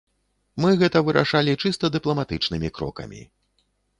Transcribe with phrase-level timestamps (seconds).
[0.63, 3.21] Мы гэта вырашалі чыста дыпламатычнымі крокамі.